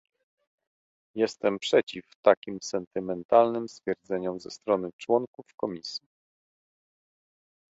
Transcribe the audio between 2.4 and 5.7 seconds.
sentymentalnym stwierdzeniom ze strony członków